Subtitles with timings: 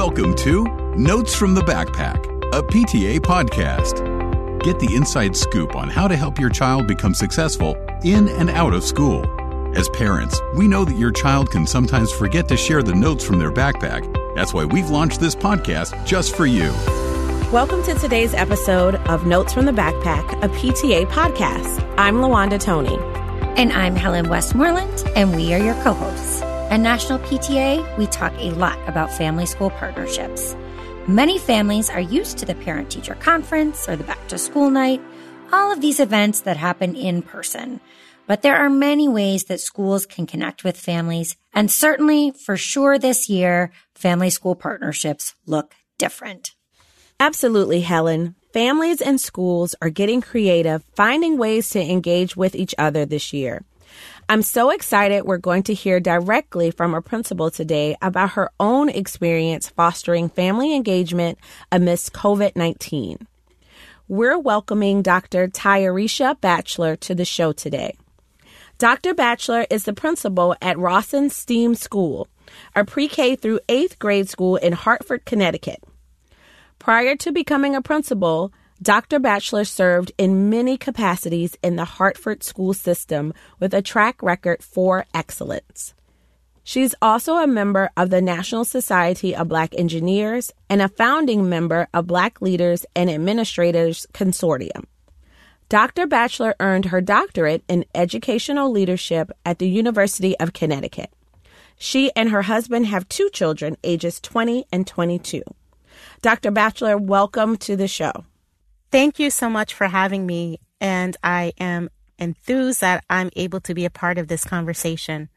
[0.00, 0.64] Welcome to
[0.96, 4.00] Notes from the Backpack, a PTA podcast.
[4.64, 8.72] Get the inside scoop on how to help your child become successful in and out
[8.72, 9.26] of school.
[9.76, 13.38] As parents, we know that your child can sometimes forget to share the notes from
[13.38, 14.10] their backpack.
[14.34, 16.72] That's why we've launched this podcast just for you.
[17.52, 21.86] Welcome to today's episode of Notes from the Backpack, a PTA podcast.
[21.98, 22.96] I'm LaWanda Toney.
[23.60, 26.42] And I'm Helen Westmoreland, and we are your co hosts.
[26.70, 30.54] At National PTA, we talk a lot about family school partnerships.
[31.08, 35.02] Many families are used to the parent teacher conference or the back to school night,
[35.52, 37.80] all of these events that happen in person.
[38.28, 43.00] But there are many ways that schools can connect with families, and certainly for sure
[43.00, 46.54] this year, family school partnerships look different.
[47.18, 48.36] Absolutely, Helen.
[48.52, 53.64] Families and schools are getting creative, finding ways to engage with each other this year.
[54.28, 58.88] I'm so excited we're going to hear directly from our principal today about her own
[58.88, 61.38] experience fostering family engagement
[61.72, 63.26] amidst COVID 19.
[64.08, 65.48] We're welcoming Dr.
[65.48, 67.96] Tyarisha Batchelor to the show today.
[68.78, 69.14] Dr.
[69.14, 72.28] Batchelor is the principal at Rawson STEAM School,
[72.74, 75.84] a pre K through eighth grade school in Hartford, Connecticut.
[76.78, 78.52] Prior to becoming a principal,
[78.82, 79.18] Dr.
[79.18, 85.04] Batchelor served in many capacities in the Hartford school system with a track record for
[85.12, 85.92] excellence.
[86.64, 91.88] She's also a member of the National Society of Black Engineers and a founding member
[91.92, 94.84] of Black Leaders and Administrators Consortium.
[95.68, 96.06] Dr.
[96.06, 101.10] Batchelor earned her doctorate in educational leadership at the University of Connecticut.
[101.76, 105.42] She and her husband have two children, ages 20 and 22.
[106.22, 106.50] Dr.
[106.50, 108.24] Batchelor, welcome to the show.
[108.90, 110.58] Thank you so much for having me.
[110.80, 115.28] And I am enthused that I'm able to be a part of this conversation.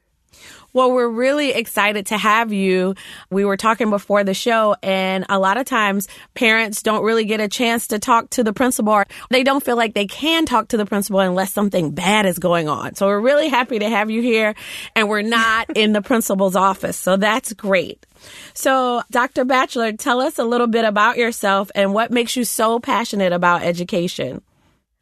[0.73, 2.95] Well, we're really excited to have you.
[3.29, 7.39] We were talking before the show, and a lot of times parents don't really get
[7.39, 9.03] a chance to talk to the principal.
[9.29, 12.67] They don't feel like they can talk to the principal unless something bad is going
[12.67, 12.95] on.
[12.95, 14.55] So we're really happy to have you here,
[14.95, 16.97] and we're not in the principal's office.
[16.97, 18.05] So that's great.
[18.53, 19.45] So, Dr.
[19.45, 23.63] Batchelor, tell us a little bit about yourself and what makes you so passionate about
[23.63, 24.41] education.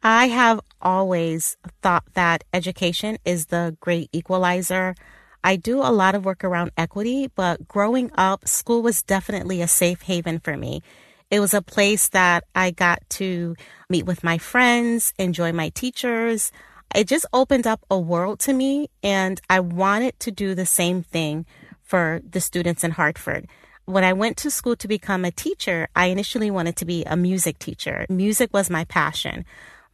[0.02, 4.96] I have always thought that education is the great equalizer.
[5.44, 9.68] I do a lot of work around equity, but growing up, school was definitely a
[9.68, 10.82] safe haven for me.
[11.30, 13.56] It was a place that I got to
[13.88, 16.52] meet with my friends, enjoy my teachers.
[16.94, 21.02] It just opened up a world to me, and I wanted to do the same
[21.02, 21.46] thing
[21.82, 23.48] for the students in Hartford.
[23.86, 27.16] When I went to school to become a teacher, I initially wanted to be a
[27.16, 28.06] music teacher.
[28.08, 29.44] Music was my passion.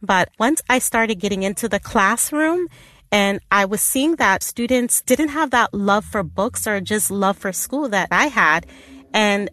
[0.01, 2.67] But once I started getting into the classroom
[3.11, 7.37] and I was seeing that students didn't have that love for books or just love
[7.37, 8.67] for school that I had.
[9.13, 9.49] And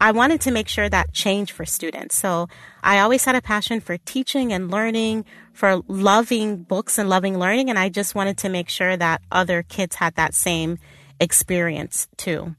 [0.00, 2.16] I wanted to make sure that changed for students.
[2.16, 2.48] So
[2.82, 7.68] I always had a passion for teaching and learning, for loving books and loving learning.
[7.68, 10.78] And I just wanted to make sure that other kids had that same
[11.20, 12.54] experience too.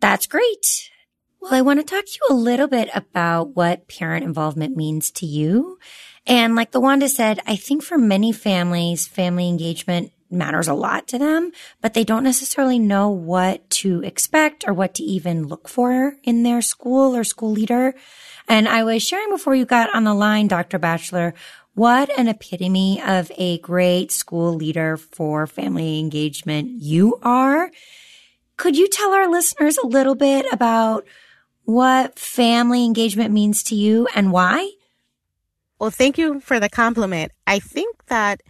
[0.00, 0.90] That's great.
[1.40, 5.10] Well, I want to talk to you a little bit about what parent involvement means
[5.12, 5.78] to you
[6.30, 11.18] and like LaWanda said, I think for many families, family engagement matters a lot to
[11.18, 16.14] them, but they don't necessarily know what to expect or what to even look for
[16.22, 17.96] in their school or school leader.
[18.46, 20.78] And I was sharing before you got on the line, Dr.
[20.78, 21.34] Batchelor,
[21.74, 27.72] what an epitome of a great school leader for family engagement you are.
[28.56, 31.08] Could you tell our listeners a little bit about
[31.64, 34.70] what family engagement means to you and why?
[35.80, 37.32] Well, thank you for the compliment.
[37.46, 38.42] I think that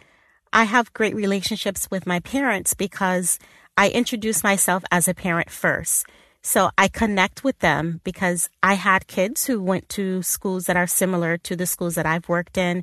[0.52, 3.38] I have great relationships with my parents because
[3.76, 6.06] I introduce myself as a parent first.
[6.42, 10.88] So I connect with them because I had kids who went to schools that are
[10.88, 12.82] similar to the schools that I've worked in.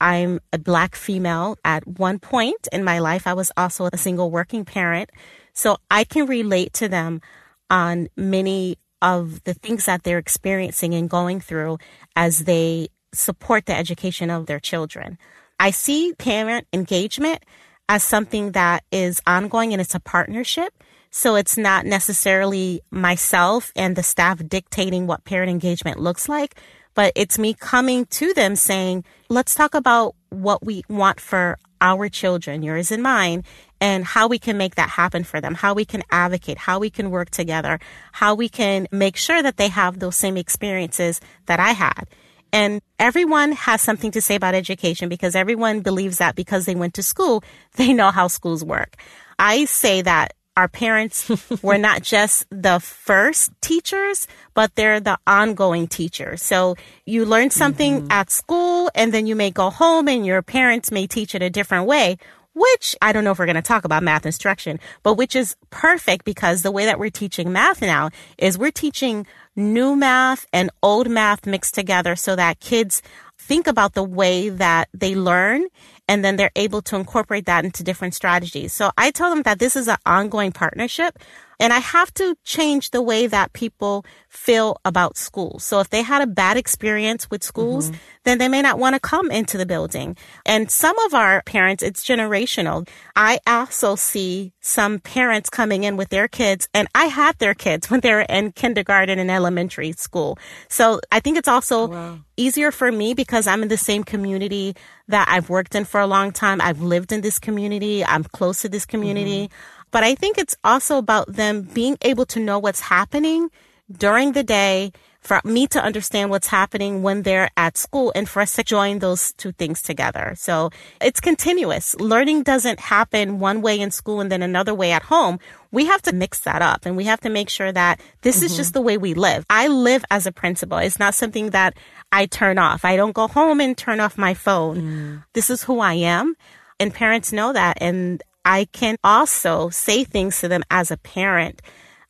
[0.00, 1.56] I'm a black female.
[1.64, 5.10] At one point in my life, I was also a single working parent.
[5.52, 7.22] So I can relate to them
[7.68, 11.78] on many of the things that they're experiencing and going through
[12.14, 15.18] as they support the education of their children.
[15.58, 17.44] I see parent engagement
[17.88, 20.72] as something that is ongoing and it's a partnership.
[21.10, 26.54] So it's not necessarily myself and the staff dictating what parent engagement looks like,
[26.94, 32.08] but it's me coming to them saying, let's talk about what we want for our
[32.08, 33.42] children, yours and mine,
[33.80, 36.90] and how we can make that happen for them, how we can advocate, how we
[36.90, 37.80] can work together,
[38.12, 42.04] how we can make sure that they have those same experiences that I had.
[42.52, 46.94] And everyone has something to say about education because everyone believes that because they went
[46.94, 47.42] to school,
[47.76, 48.96] they know how schools work.
[49.38, 51.30] I say that our parents
[51.62, 56.42] were not just the first teachers, but they're the ongoing teachers.
[56.42, 56.76] So
[57.06, 58.12] you learn something mm-hmm.
[58.12, 61.50] at school and then you may go home and your parents may teach it a
[61.50, 62.18] different way
[62.52, 65.56] which I don't know if we're going to talk about math instruction, but which is
[65.70, 69.26] perfect because the way that we're teaching math now is we're teaching
[69.60, 73.02] new math and old math mixed together so that kids
[73.38, 75.66] think about the way that they learn
[76.08, 78.72] and then they're able to incorporate that into different strategies.
[78.72, 81.18] So I tell them that this is an ongoing partnership
[81.60, 85.62] and I have to change the way that people feel about schools.
[85.62, 87.98] So if they had a bad experience with schools, mm-hmm.
[88.24, 90.16] then they may not want to come into the building.
[90.46, 92.88] And some of our parents, it's generational.
[93.14, 97.90] I also see some parents coming in with their kids and I had their kids
[97.90, 100.38] when they were in kindergarten and elementary school.
[100.68, 102.18] So I think it's also wow.
[102.38, 104.74] easier for me because I'm in the same community
[105.08, 106.60] that I've worked in for a long time.
[106.60, 108.04] I've lived in this community.
[108.04, 109.48] I'm close to this community.
[109.48, 109.79] Mm-hmm.
[109.90, 113.50] But I think it's also about them being able to know what's happening
[113.90, 118.40] during the day for me to understand what's happening when they're at school and for
[118.40, 120.32] us to join those two things together.
[120.36, 120.70] So
[121.00, 121.94] it's continuous.
[121.96, 125.38] Learning doesn't happen one way in school and then another way at home.
[125.72, 128.46] We have to mix that up and we have to make sure that this mm-hmm.
[128.46, 129.44] is just the way we live.
[129.50, 130.78] I live as a principal.
[130.78, 131.74] It's not something that
[132.10, 132.84] I turn off.
[132.84, 134.80] I don't go home and turn off my phone.
[134.80, 135.24] Mm.
[135.34, 136.34] This is who I am.
[136.80, 137.76] And parents know that.
[137.80, 141.62] And I can also say things to them as a parent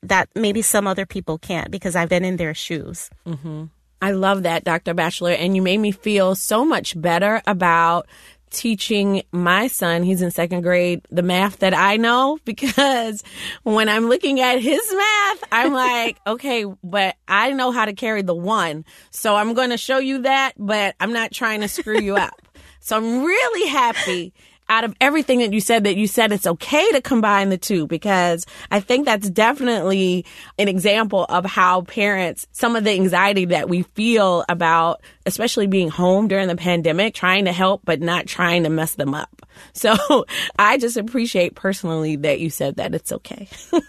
[0.03, 3.11] that maybe some other people can't because I've been in their shoes.
[3.27, 3.65] Mm-hmm.
[4.03, 4.95] I love that, Dr.
[4.95, 5.33] Batchelor.
[5.33, 8.07] And you made me feel so much better about
[8.51, 13.23] teaching my son, he's in second grade, the math that I know because
[13.63, 18.23] when I'm looking at his math, I'm like, okay, but I know how to carry
[18.23, 18.85] the one.
[19.11, 22.35] So I'm going to show you that, but I'm not trying to screw you up.
[22.83, 24.33] So I'm really happy
[24.71, 27.87] out of everything that you said that you said it's okay to combine the two
[27.87, 30.25] because I think that's definitely
[30.59, 35.91] an example of how parents, some of the anxiety that we feel about, especially being
[35.91, 39.29] home during the pandemic, trying to help, but not trying to mess them up.
[39.75, 40.25] So
[40.59, 43.47] I just appreciate personally that you said that it's okay.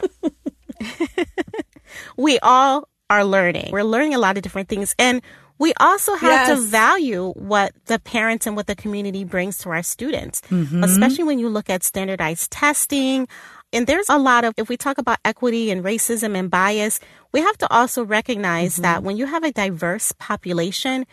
[2.18, 3.70] we all are learning.
[3.72, 4.96] We're learning a lot of different things.
[4.98, 5.22] And
[5.62, 6.50] we also have yes.
[6.50, 10.84] to value what the parents and what the community brings to our students, mm-hmm.
[10.84, 13.28] especially when you look at standardized testing.
[13.72, 17.00] And there's a lot of, if we talk about equity and racism and bias,
[17.32, 18.82] we have to also recognize mm-hmm.
[18.82, 21.06] that when you have a diverse population,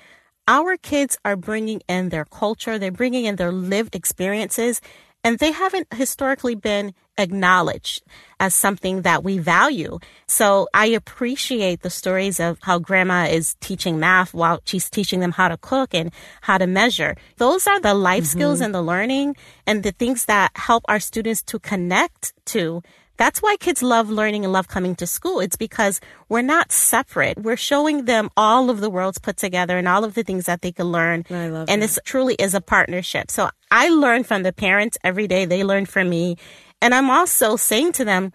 [0.49, 4.81] our kids are bringing in their culture, they're bringing in their lived experiences,
[5.25, 8.03] and they haven't historically been acknowledged
[8.39, 9.99] as something that we value.
[10.27, 15.33] So I appreciate the stories of how grandma is teaching math while she's teaching them
[15.33, 16.13] how to cook and
[16.43, 17.17] how to measure.
[17.37, 18.39] Those are the life mm-hmm.
[18.39, 19.37] skills and the learning
[19.67, 22.83] and the things that help our students to connect to
[23.19, 25.41] that's why kids love learning and love coming to school.
[25.41, 27.39] It's because we're not separate.
[27.39, 30.63] We're showing them all of the worlds put together and all of the things that
[30.63, 31.27] they can learn.
[31.31, 33.31] I love and this truly is a partnership.
[33.31, 35.45] So I learn from the parents every day.
[35.45, 36.37] They learn from me.
[36.81, 38.33] And I'm also saying to them,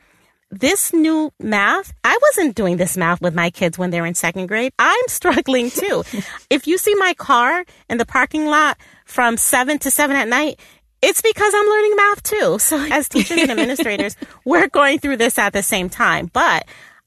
[0.51, 4.47] this new math, I wasn't doing this math with my kids when they're in second
[4.47, 4.71] grade.
[4.77, 6.03] I'm struggling too.
[6.51, 10.59] if you see my car in the parking lot from seven to seven at night,
[11.03, 12.57] it's because I'm learning math too.
[12.63, 14.15] So as teachers and administrators,
[14.45, 16.29] we're going through this at the same time.
[16.31, 16.65] But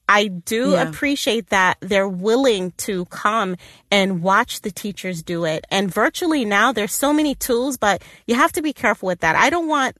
[0.09, 0.87] I do yeah.
[0.87, 3.57] appreciate that they're willing to come
[3.91, 5.65] and watch the teachers do it.
[5.69, 9.35] And virtually now there's so many tools, but you have to be careful with that.
[9.35, 9.97] I don't want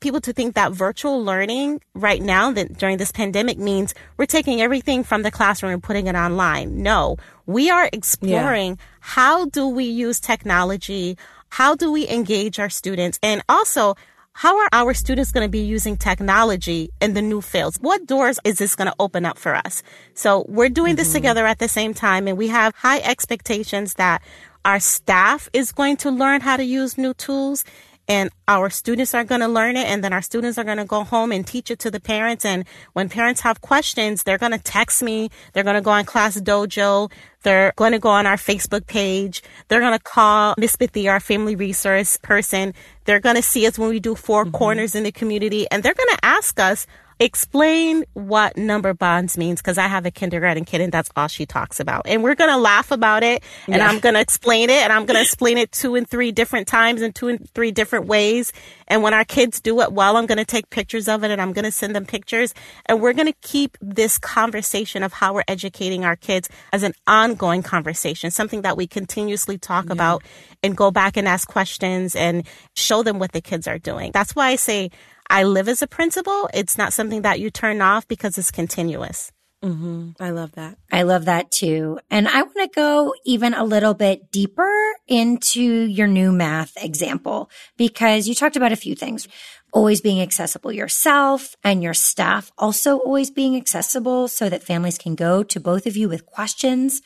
[0.00, 4.62] people to think that virtual learning right now that during this pandemic means we're taking
[4.62, 6.82] everything from the classroom and putting it online.
[6.82, 7.16] No,
[7.46, 8.84] we are exploring yeah.
[9.00, 11.18] how do we use technology
[11.50, 13.18] how do we engage our students?
[13.22, 13.96] And also,
[14.32, 17.76] how are our students going to be using technology in the new fields?
[17.80, 19.82] What doors is this going to open up for us?
[20.14, 20.98] So we're doing mm-hmm.
[20.98, 24.22] this together at the same time and we have high expectations that
[24.64, 27.64] our staff is going to learn how to use new tools
[28.10, 30.84] and our students are going to learn it and then our students are going to
[30.84, 34.50] go home and teach it to the parents and when parents have questions they're going
[34.50, 37.08] to text me they're going to go on ClassDojo
[37.44, 41.20] they're going to go on our facebook page they're going to call miss Bithy, our
[41.20, 42.74] family resource person
[43.04, 44.56] they're going to see us when we do 4 mm-hmm.
[44.56, 46.88] corners in the community and they're going to ask us
[47.20, 51.44] explain what number bonds means because I have a kindergarten kid and that's all she
[51.44, 52.06] talks about.
[52.06, 53.86] And we're going to laugh about it and yeah.
[53.86, 56.66] I'm going to explain it and I'm going to explain it two and three different
[56.66, 58.54] times in two and three different ways.
[58.88, 61.42] And when our kids do it well, I'm going to take pictures of it and
[61.42, 62.54] I'm going to send them pictures.
[62.86, 66.94] And we're going to keep this conversation of how we're educating our kids as an
[67.06, 69.92] ongoing conversation, something that we continuously talk yeah.
[69.92, 70.22] about
[70.62, 72.46] and go back and ask questions and
[72.76, 74.10] show them what the kids are doing.
[74.12, 74.90] That's why I say
[75.30, 76.50] I live as a principal.
[76.52, 79.30] It's not something that you turn off because it's continuous.
[79.62, 80.12] Mm-hmm.
[80.18, 80.78] I love that.
[80.90, 82.00] I love that too.
[82.10, 84.72] And I want to go even a little bit deeper
[85.06, 89.28] into your new math example because you talked about a few things.
[89.72, 95.14] Always being accessible yourself and your staff also always being accessible so that families can
[95.14, 97.02] go to both of you with questions.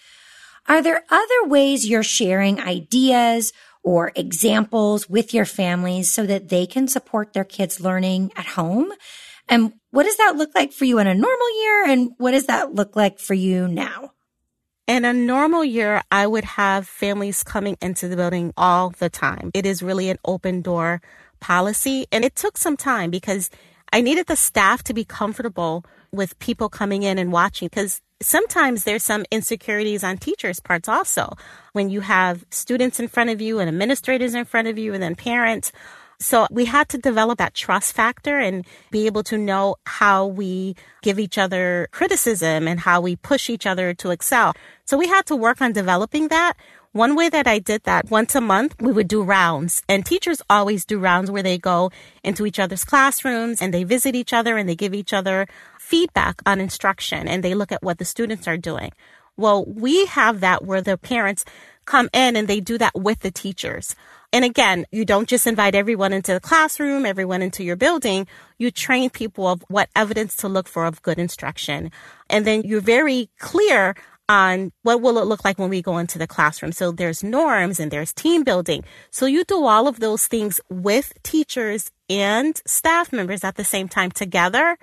[0.66, 3.52] Are there other ways you're sharing ideas
[3.84, 8.90] or examples with your families so that they can support their kids learning at home?
[9.48, 11.86] And what does that look like for you in a normal year?
[11.88, 14.12] And what does that look like for you now?
[14.86, 19.50] In a normal year, I would have families coming into the building all the time.
[19.54, 21.00] It is really an open door
[21.40, 22.06] policy.
[22.10, 23.50] And it took some time because
[23.92, 28.84] I needed the staff to be comfortable with people coming in and watching because sometimes
[28.84, 31.36] there's some insecurities on teachers' parts also.
[31.72, 35.02] When you have students in front of you and administrators in front of you and
[35.02, 35.72] then parents,
[36.18, 40.76] so we had to develop that trust factor and be able to know how we
[41.02, 44.54] give each other criticism and how we push each other to excel.
[44.84, 46.54] So we had to work on developing that.
[46.92, 50.40] One way that I did that once a month, we would do rounds and teachers
[50.48, 51.90] always do rounds where they go
[52.22, 55.48] into each other's classrooms and they visit each other and they give each other
[55.84, 58.90] feedback on instruction and they look at what the students are doing.
[59.36, 61.44] Well, we have that where the parents
[61.84, 63.94] come in and they do that with the teachers.
[64.32, 68.26] And again, you don't just invite everyone into the classroom, everyone into your building.
[68.58, 71.90] You train people of what evidence to look for of good instruction.
[72.30, 73.94] And then you're very clear
[74.28, 76.72] on what will it look like when we go into the classroom.
[76.72, 78.84] So there's norms and there's team building.
[79.10, 83.88] So you do all of those things with teachers and staff members at the same
[83.88, 84.78] time together.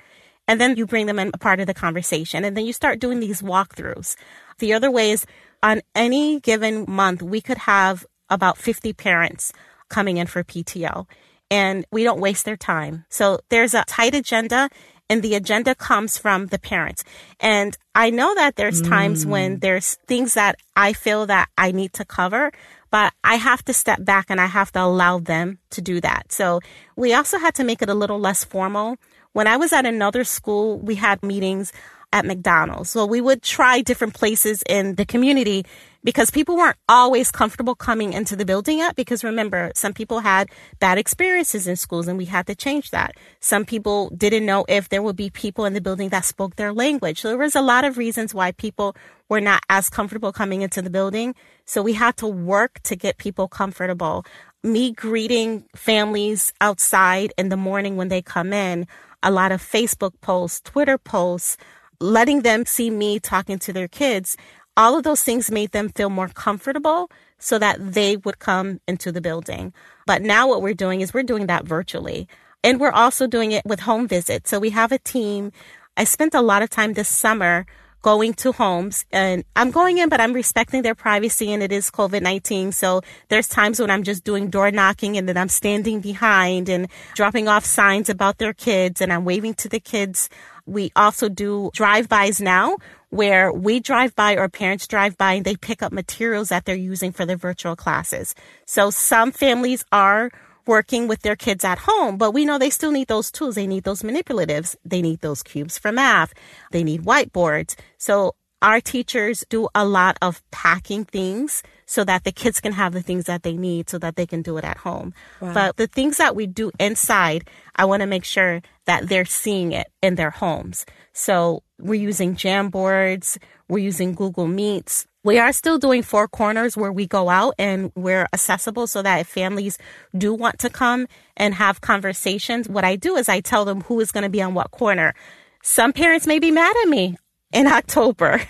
[0.48, 3.00] And then you bring them in a part of the conversation and then you start
[3.00, 4.16] doing these walkthroughs.
[4.60, 5.26] The other way is
[5.64, 9.54] on any given month, we could have about 50 parents
[9.90, 11.08] coming in for PTO
[11.50, 13.06] and we don't waste their time.
[13.10, 14.70] So there's a tight agenda
[15.10, 17.04] and the agenda comes from the parents.
[17.42, 19.62] And I know that there's times when mm.
[19.62, 22.54] there's things that I feel that I need to cover,
[22.92, 26.32] but I have to step back and I have to allow them to do that.
[26.32, 26.62] So
[26.96, 28.96] we also had to make it a little less formal.
[29.34, 31.72] When I was at another school, we had meetings
[32.14, 32.90] at McDonald's.
[32.90, 35.66] So we would try different places in the community
[36.04, 38.96] because people weren't always comfortable coming into the building yet.
[38.96, 43.16] Because remember, some people had bad experiences in schools and we had to change that.
[43.40, 46.74] Some people didn't know if there would be people in the building that spoke their
[46.74, 47.22] language.
[47.22, 48.96] So there was a lot of reasons why people
[49.30, 51.36] were not as comfortable coming into the building.
[51.66, 54.26] So we had to work to get people comfortable.
[54.64, 58.88] Me greeting families outside in the morning when they come in,
[59.24, 61.58] a lot of Facebook posts, Twitter posts,
[62.00, 64.36] letting them see me talking to their kids,
[64.78, 69.12] all of those things made them feel more comfortable so that they would come into
[69.12, 69.74] the building.
[70.08, 72.28] But now what we're doing is we're doing that virtually.
[72.64, 74.50] And we're also doing it with home visits.
[74.50, 75.52] So we have a team.
[75.98, 77.66] I spent a lot of time this summer
[78.02, 81.92] going to homes and I'm going in, but I'm respecting their privacy and it is
[81.92, 82.74] COVID-19.
[82.74, 86.88] So there's times when I'm just doing door knocking and then I'm standing behind and
[87.16, 90.30] dropping off signs about their kids and I'm waving to the kids
[90.66, 92.78] we also do drive-bys now
[93.10, 96.76] where we drive by or parents drive by and they pick up materials that they're
[96.76, 98.34] using for their virtual classes.
[98.66, 100.32] So some families are
[100.66, 103.56] working with their kids at home, but we know they still need those tools.
[103.56, 104.76] They need those manipulatives.
[104.86, 106.34] They need those cubes for math.
[106.72, 107.76] They need whiteboards.
[107.98, 112.94] So our teachers do a lot of packing things so that the kids can have
[112.94, 115.14] the things that they need so that they can do it at home.
[115.40, 115.54] Wow.
[115.54, 119.72] But the things that we do inside, I want to make sure that they're seeing
[119.72, 120.86] it in their homes.
[121.12, 123.38] So we're using Jamboards,
[123.68, 125.08] we're using Google Meets.
[125.24, 129.20] We are still doing four corners where we go out and we're accessible so that
[129.20, 129.78] if families
[130.18, 134.00] do want to come and have conversations, what I do is I tell them who
[134.00, 135.14] is going to be on what corner.
[135.62, 137.18] Some parents may be mad at me
[137.54, 138.42] in October,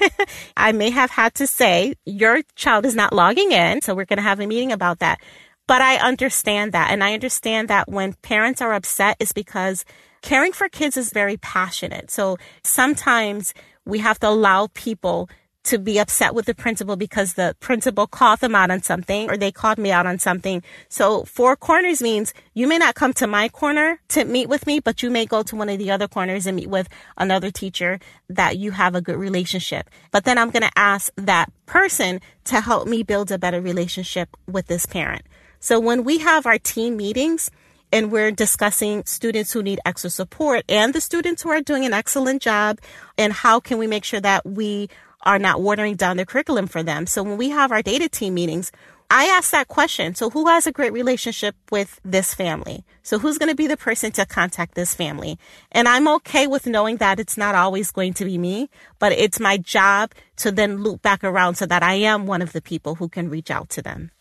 [0.58, 3.82] I may have had to say, your child is not logging in.
[3.82, 5.20] So we're going to have a meeting about that.
[5.68, 6.92] But I understand that.
[6.92, 9.86] And I understand that when parents are upset is because
[10.22, 12.12] caring for kids is very passionate.
[12.12, 13.54] So sometimes
[13.86, 15.30] we have to allow people
[15.64, 19.38] to be upset with the principal because the principal called them out on something or
[19.38, 20.64] they called me out on something.
[20.90, 24.80] So four corners means you may not come to my corner to meet with me,
[24.80, 28.00] but you may go to one of the other corners and meet with another teacher
[28.30, 29.90] that you have a good relationship.
[30.12, 34.30] But then I'm going to ask that person to help me build a better relationship
[34.48, 35.24] with this parent.
[35.60, 37.52] So when we have our team meetings,
[37.92, 41.94] and we're discussing students who need extra support and the students who are doing an
[41.94, 42.80] excellent job
[43.18, 44.90] and how can we make sure that we
[45.24, 47.06] are not watering down the curriculum for them.
[47.06, 48.72] So when we have our data team meetings,
[49.14, 50.16] I ask that question.
[50.16, 52.86] So who has a great relationship with this family?
[53.04, 55.38] So who's going to be the person to contact this family?
[55.74, 59.38] And I'm okay with knowing that it's not always going to be me, but it's
[59.38, 62.96] my job to then loop back around so that I am one of the people
[62.96, 64.12] who can reach out to them.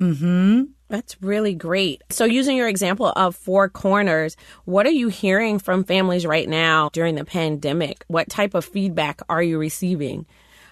[0.00, 0.62] Hmm.
[0.88, 2.02] That's really great.
[2.10, 6.90] So, using your example of Four Corners, what are you hearing from families right now
[6.92, 8.04] during the pandemic?
[8.08, 10.26] What type of feedback are you receiving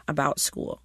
[0.08, 0.82] about school?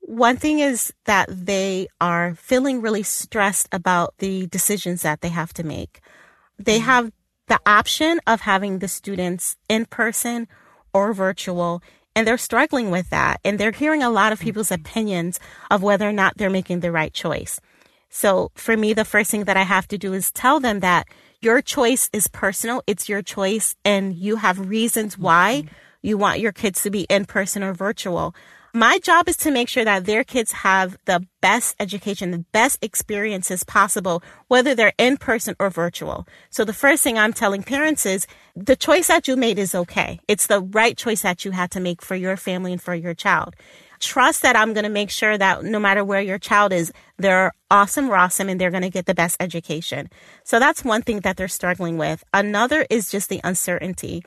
[0.00, 5.52] One thing is that they are feeling really stressed about the decisions that they have
[5.54, 6.00] to make.
[6.58, 6.86] They mm-hmm.
[6.86, 7.12] have
[7.48, 10.48] the option of having the students in person
[10.92, 11.82] or virtual,
[12.14, 13.40] and they're struggling with that.
[13.44, 15.38] And they're hearing a lot of people's opinions
[15.70, 17.60] of whether or not they're making the right choice.
[18.08, 21.06] So for me, the first thing that I have to do is tell them that
[21.40, 22.82] your choice is personal.
[22.86, 25.64] It's your choice and you have reasons why
[26.02, 28.34] you want your kids to be in person or virtual.
[28.72, 32.78] My job is to make sure that their kids have the best education, the best
[32.82, 36.24] experiences possible, whether they're in person or virtual.
[36.50, 40.20] So the first thing I'm telling parents is the choice that you made is okay.
[40.28, 43.14] It's the right choice that you had to make for your family and for your
[43.14, 43.56] child.
[43.98, 47.50] Trust that I'm going to make sure that no matter where your child is, they're
[47.72, 50.08] awesome, awesome, and they're going to get the best education.
[50.44, 52.22] So that's one thing that they're struggling with.
[52.32, 54.22] Another is just the uncertainty.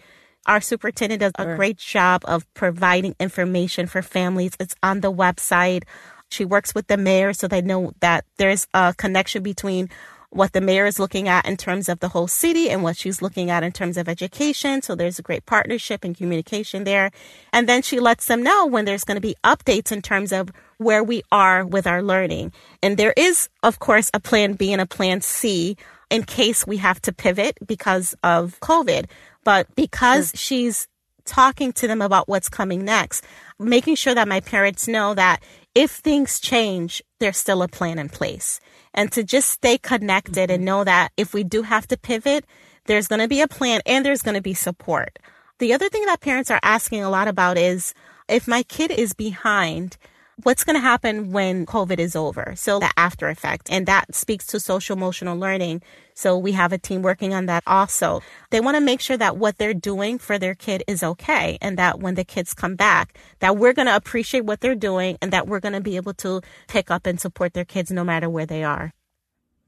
[0.45, 4.51] Our superintendent does a great job of providing information for families.
[4.59, 5.83] It's on the website.
[6.29, 9.89] She works with the mayor so they know that there's a connection between
[10.33, 13.21] what the mayor is looking at in terms of the whole city and what she's
[13.21, 14.81] looking at in terms of education.
[14.81, 17.12] So there's a great partnership and communication there.
[17.53, 20.51] And then she lets them know when there's going to be updates in terms of
[20.77, 22.51] where we are with our learning.
[22.81, 25.77] And there is, of course, a plan B and a plan C
[26.13, 29.08] in case we have to pivot because of COVID.
[29.43, 30.88] But because she's
[31.25, 33.25] talking to them about what's coming next,
[33.58, 35.41] making sure that my parents know that
[35.74, 38.60] if things change, there's still a plan in place.
[38.93, 40.65] And to just stay connected and mm-hmm.
[40.65, 42.46] know that if we do have to pivot,
[42.86, 45.17] there's going to be a plan and there's going to be support.
[45.58, 47.96] The other thing that parents are asking a lot about is
[48.29, 49.98] if my kid is behind,
[50.41, 52.53] what's going to happen when COVID is over.
[52.55, 55.81] So the after effect, and that speaks to social emotional learning.
[56.15, 58.21] So we have a team working on that also.
[58.49, 61.58] They want to make sure that what they're doing for their kid is okay.
[61.62, 65.17] And that when the kids come back, that we're going to appreciate what they're doing
[65.21, 68.03] and that we're going to be able to pick up and support their kids no
[68.03, 68.93] matter where they are.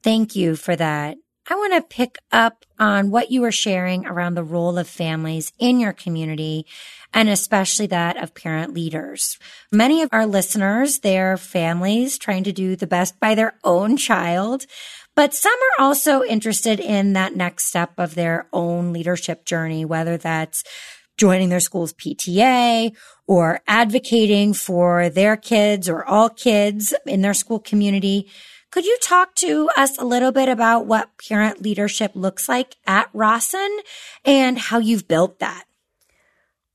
[0.03, 1.17] Thank you for that.
[1.47, 5.53] I want to pick up on what you were sharing around the role of families
[5.60, 6.65] in your community
[7.13, 9.38] and especially that of parent leaders.
[9.71, 14.65] Many of our listeners, their families trying to do the best by their own child,
[15.15, 20.17] but some are also interested in that next step of their own leadership journey, whether
[20.17, 20.63] that's
[21.17, 22.93] joining their school's PTA
[23.27, 28.29] or advocating for their kids or all kids in their school community.
[28.75, 33.09] Could you talk to us a little bit about what parent leadership looks like at
[33.13, 33.79] Rawson
[34.25, 35.63] and how you've built that?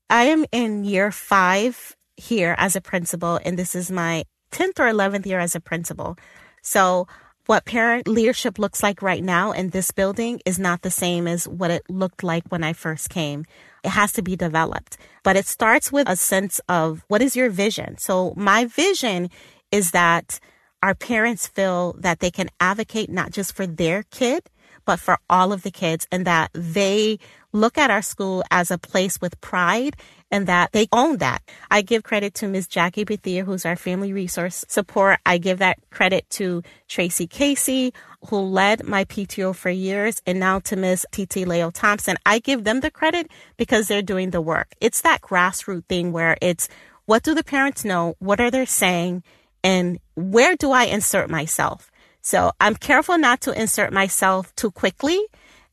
[0.09, 4.91] I am in year five here as a principal, and this is my 10th or
[4.91, 6.17] 11th year as a principal.
[6.63, 7.07] So,
[7.45, 11.47] what parent leadership looks like right now in this building is not the same as
[11.47, 13.45] what it looked like when I first came.
[13.85, 17.51] It has to be developed, but it starts with a sense of what is your
[17.51, 17.99] vision?
[17.99, 19.29] So, my vision
[19.71, 20.41] is that
[20.83, 24.49] our parents feel that they can advocate not just for their kid,
[24.85, 27.19] but for all of the kids and that they
[27.53, 29.97] look at our school as a place with pride
[30.31, 31.43] and that they own that.
[31.71, 32.69] I give credit to Ms.
[32.69, 35.19] Jackie Bethia, who's our family resource support.
[35.27, 37.93] I give that credit to Tracy Casey,
[38.29, 41.07] who led my PTO for years, and now to Ms.
[41.11, 42.17] TT Leo Thompson.
[42.25, 44.69] I give them the credit because they're doing the work.
[44.81, 46.69] It's that grassroots thing where it's
[47.07, 48.15] what do the parents know?
[48.21, 49.25] What are they saying?
[49.63, 51.91] And where do I insert myself?
[52.23, 55.21] So I'm careful not to insert myself too quickly.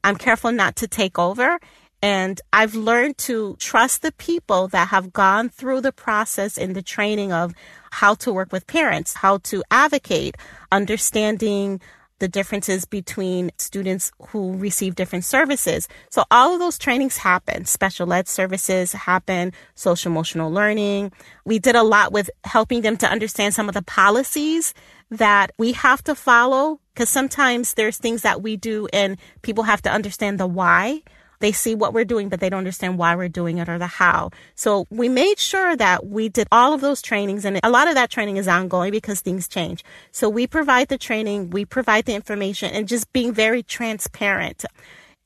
[0.03, 1.59] I'm careful not to take over.
[2.01, 6.83] And I've learned to trust the people that have gone through the process in the
[6.83, 7.53] training of
[7.91, 10.37] how to work with parents, how to advocate,
[10.71, 11.81] understanding
[12.19, 15.87] the differences between students who receive different services.
[16.09, 17.65] So all of those trainings happen.
[17.65, 21.11] Special ed services happen, social emotional learning.
[21.45, 24.73] We did a lot with helping them to understand some of the policies
[25.11, 29.81] that we have to follow because sometimes there's things that we do and people have
[29.83, 31.01] to understand the why.
[31.39, 33.87] They see what we're doing, but they don't understand why we're doing it or the
[33.87, 34.31] how.
[34.55, 37.95] So we made sure that we did all of those trainings and a lot of
[37.95, 39.83] that training is ongoing because things change.
[40.11, 44.65] So we provide the training, we provide the information and just being very transparent.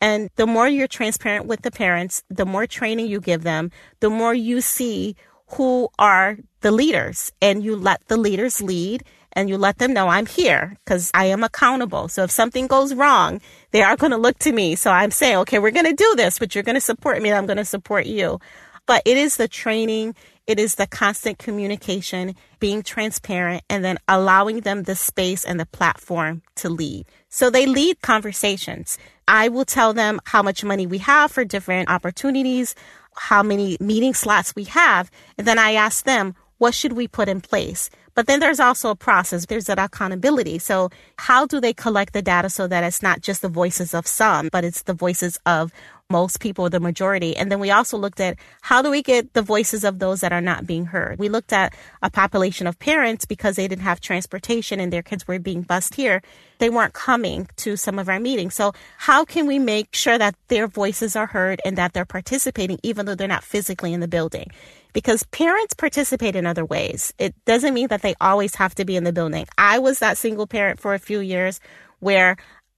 [0.02, 4.10] And the more you're transparent with the parents, the more training you give them, the
[4.10, 5.16] more you see
[5.52, 10.08] who are the leaders and you let the leaders lead and you let them know
[10.08, 12.08] I'm here because I am accountable.
[12.08, 13.42] So if something goes wrong,
[13.72, 14.76] they are going to look to me.
[14.76, 17.30] So I'm saying, okay, we're going to do this, but you're going to support me.
[17.30, 18.40] and I'm going to support you.
[18.86, 20.16] But it is the training.
[20.48, 25.66] It is the constant communication, being transparent, and then allowing them the space and the
[25.68, 27.06] platform to lead.
[27.30, 28.98] So they lead conversations.
[29.28, 32.76] I will tell them how much money we have for different opportunities,
[33.16, 35.10] how many meeting slots we have.
[35.38, 37.90] And then I ask them, what should we put in place?
[38.14, 39.46] But then there's also a process.
[39.46, 40.60] There's that accountability.
[40.60, 44.08] So how do they collect the data so that it's not just the voices of
[44.08, 45.72] some, but it's the voices of
[46.12, 47.36] most people, the majority.
[47.36, 50.34] And then we also looked at how do we get the voices of those that
[50.34, 51.18] are not being heard.
[51.18, 55.28] We looked at a population of parents because they didn't have transportation and their kids
[55.28, 56.22] were being bused here.
[56.60, 58.54] They weren't coming to some of our meetings.
[58.54, 62.78] So how can we make sure that their voices are heard and that they're participating
[62.84, 64.52] even though they're not physically in the building?
[64.94, 67.14] Because parents participate in other ways.
[67.18, 69.46] It doesn't mean that they always have to be in the building.
[69.58, 71.60] I was that single parent for a few years
[72.00, 72.38] where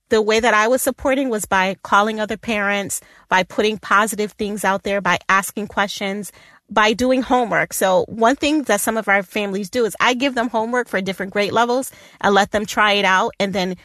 [0.09, 4.63] the way that I was supporting was by calling other parents, by putting positive things
[4.63, 6.31] out there, by asking questions,
[6.69, 7.73] by doing homework.
[7.73, 11.01] So one thing that some of our families do is I give them homework for
[11.01, 13.75] different grade levels and let them try it out and then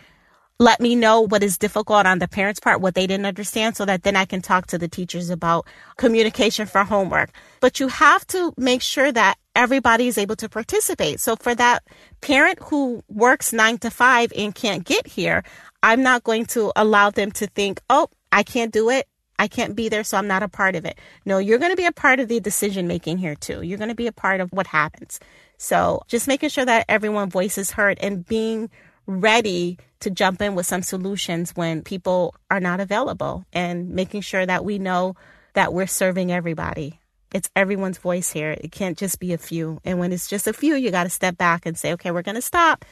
[0.59, 3.85] let me know what is difficult on the parents' part, what they didn't understand, so
[3.85, 5.67] that then I can talk to the teachers about
[5.97, 7.31] communication for homework.
[7.61, 11.21] But you have to make sure that everybody is able to participate.
[11.21, 11.85] So for that
[12.21, 15.45] parent who works nine to five and can't get here,
[15.83, 19.07] I'm not going to allow them to think, oh, I can't do it.
[19.39, 20.99] I can't be there, so I'm not a part of it.
[21.25, 23.63] No, you're going to be a part of the decision making here too.
[23.63, 25.21] You're going to be a part of what happens.
[25.59, 28.69] So just making sure that everyone voices heard and being
[29.07, 34.45] ready to jump in with some solutions when people are not available and making sure
[34.47, 35.17] that we know
[35.55, 37.01] that we're serving everybody.
[37.35, 38.57] It's everyone's voice here.
[38.59, 39.81] It can't just be a few.
[39.85, 42.23] And when it's just a few, you got to step back and say, okay, we're
[42.23, 42.85] going to stop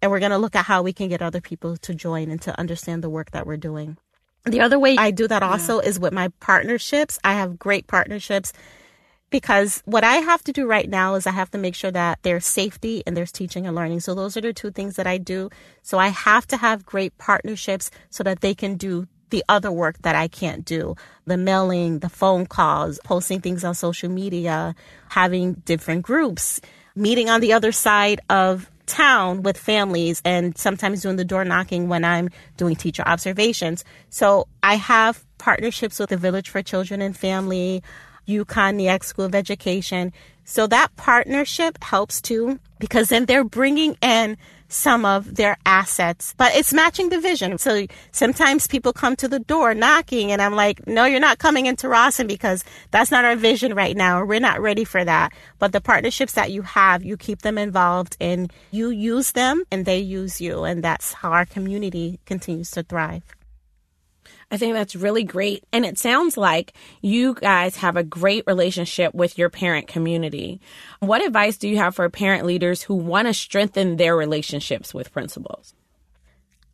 [0.00, 2.40] and we're going to look at how we can get other people to join and
[2.42, 3.96] to understand the work that we're doing.
[4.44, 5.88] The other way I do that also yeah.
[5.88, 7.18] is with my partnerships.
[7.24, 8.52] I have great partnerships
[9.30, 12.18] because what I have to do right now is I have to make sure that
[12.22, 14.00] there's safety and there's teaching and learning.
[14.00, 15.50] So those are the two things that I do.
[15.82, 19.98] So I have to have great partnerships so that they can do the other work
[20.02, 20.96] that I can't do.
[21.26, 24.74] The mailing, the phone calls, posting things on social media,
[25.10, 26.60] having different groups,
[26.96, 31.88] meeting on the other side of town with families and sometimes doing the door knocking
[31.88, 33.84] when I'm doing teacher observations.
[34.08, 37.82] So I have partnerships with the Village for Children and Family,
[38.28, 40.12] UConn, the Neag School of Education.
[40.44, 44.36] So that partnership helps too because then they're bringing in
[44.68, 47.58] some of their assets, but it's matching the vision.
[47.58, 51.66] So sometimes people come to the door knocking and I'm like, no, you're not coming
[51.66, 54.24] into Rawson because that's not our vision right now.
[54.24, 55.32] We're not ready for that.
[55.58, 59.86] But the partnerships that you have, you keep them involved and you use them and
[59.86, 60.64] they use you.
[60.64, 63.22] And that's how our community continues to thrive.
[64.50, 65.64] I think that's really great.
[65.72, 70.60] And it sounds like you guys have a great relationship with your parent community.
[71.00, 75.12] What advice do you have for parent leaders who want to strengthen their relationships with
[75.12, 75.74] principals?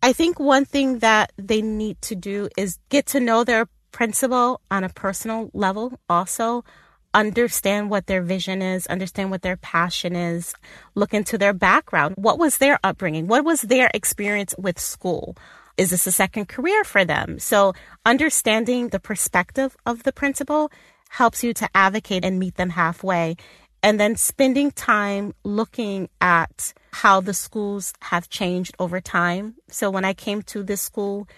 [0.03, 4.61] I think one thing that they need to do is get to know their principal
[4.71, 6.65] on a personal level also
[7.15, 10.55] understand what their vision is, understand what their passion is,
[10.95, 12.17] look into their background.
[12.19, 13.29] What was their upbringing?
[13.29, 15.37] What was their experience with school?
[15.77, 17.39] Is this a second career for them?
[17.39, 17.75] So
[18.07, 20.71] understanding the perspective of the principal
[21.11, 23.37] helps you to advocate and meet them halfway.
[23.83, 29.57] And then spending time looking at how the schools have changed over time.
[29.69, 31.29] So when I came to this school,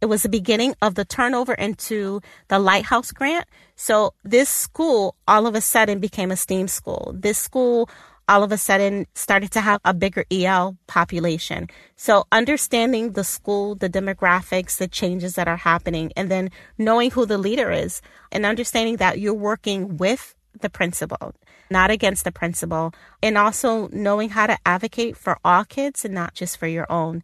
[0.00, 3.46] it was the beginning of the turnover into the Lighthouse Grant.
[3.76, 7.12] So this school all of a sudden became a STEAM school.
[7.16, 7.88] This school
[8.28, 11.68] all of a sudden started to have a bigger EL population.
[11.96, 17.26] So understanding the school, the demographics, the changes that are happening, and then knowing who
[17.26, 21.34] the leader is and understanding that you're working with the principal,
[21.70, 26.34] not against the principal, and also knowing how to advocate for all kids and not
[26.34, 27.22] just for your own.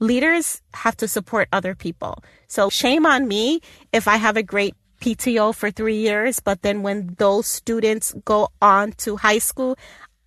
[0.00, 2.22] Leaders have to support other people.
[2.46, 3.60] So shame on me
[3.92, 8.48] if I have a great PTO for three years, but then when those students go
[8.60, 9.76] on to high school,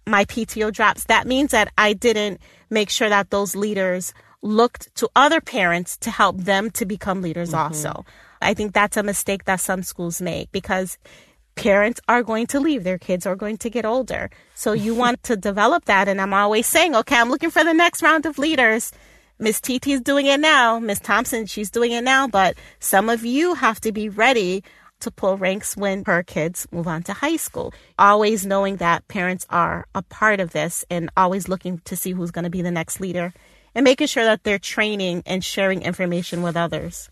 [0.08, 5.10] my PTO drops, that means that I didn't make sure that those leaders looked to
[5.16, 7.74] other parents to help them to become leaders mm-hmm.
[7.74, 8.06] also.
[8.42, 10.98] I think that's a mistake that some schools make because
[11.56, 12.84] parents are going to leave.
[12.84, 14.30] Their kids are going to get older.
[14.56, 16.08] So you want to develop that.
[16.08, 18.92] And I'm always saying, okay, I'm looking for the next round of leaders.
[19.38, 20.80] Miss TT is doing it now.
[20.80, 22.28] Miss Thompson, she's doing it now.
[22.28, 24.64] But some of you have to be ready
[25.02, 27.74] to pull ranks when her kids move on to high school.
[28.00, 32.32] Always knowing that parents are a part of this and always looking to see who's
[32.32, 33.34] going to be the next leader
[33.76, 37.10] and making sure that they're training and sharing information with others.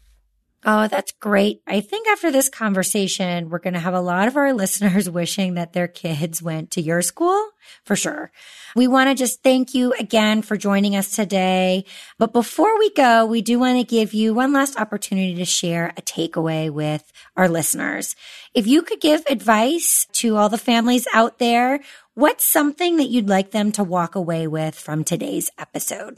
[0.65, 1.61] Oh, that's great.
[1.65, 5.53] I think after this conversation, we're going to have a lot of our listeners wishing
[5.53, 7.51] that their kids went to your school
[7.85, 8.31] for sure.
[8.75, 11.85] We want to just thank you again for joining us today.
[12.17, 15.93] But before we go, we do want to give you one last opportunity to share
[15.95, 18.17] a takeaway with our listeners.
[18.53, 21.79] If you could give advice to all the families out there,
[22.15, 26.17] what's something that you'd like them to walk away with from today's episode?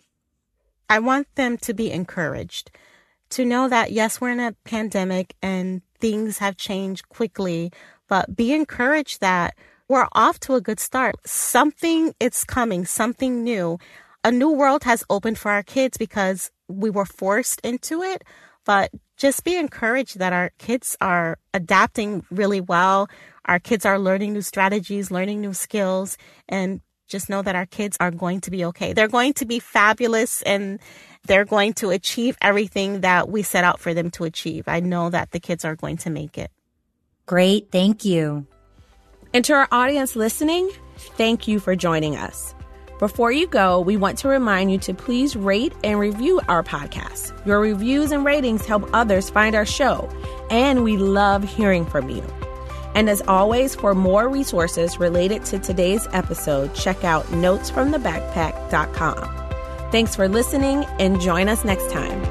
[0.89, 2.71] I want them to be encouraged
[3.31, 7.71] to know that yes, we're in a pandemic and things have changed quickly,
[8.07, 9.55] but be encouraged that
[9.87, 11.15] we're off to a good start.
[11.25, 13.77] Something it's coming, something new.
[14.23, 18.23] A new world has opened for our kids because we were forced into it,
[18.65, 23.09] but just be encouraged that our kids are adapting really well.
[23.45, 26.17] Our kids are learning new strategies, learning new skills,
[26.47, 28.93] and just know that our kids are going to be okay.
[28.93, 30.79] They're going to be fabulous and
[31.25, 34.63] they're going to achieve everything that we set out for them to achieve.
[34.67, 36.49] I know that the kids are going to make it.
[37.27, 37.71] Great.
[37.71, 38.47] Thank you.
[39.33, 40.71] And to our audience listening,
[41.15, 42.55] thank you for joining us.
[42.99, 47.33] Before you go, we want to remind you to please rate and review our podcast.
[47.45, 50.07] Your reviews and ratings help others find our show,
[50.51, 52.23] and we love hearing from you.
[52.95, 59.91] And as always, for more resources related to today's episode, check out notesfromthebackpack.com.
[59.91, 62.23] Thanks for listening and join us next time.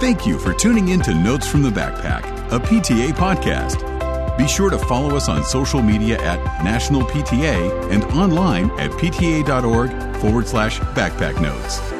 [0.00, 3.94] Thank you for tuning in to Notes from the Backpack, a PTA podcast.
[4.36, 10.16] Be sure to follow us on social media at National PTA and online at pta.org
[10.16, 11.93] forward slash backpack notes.